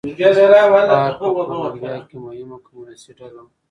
فارک 0.89 1.17
په 1.35 1.41
کولمبیا 1.49 1.95
کې 2.07 2.15
مهمه 2.25 2.57
کمونېستي 2.65 3.11
ډله 3.19 3.41
وه. 3.43 3.49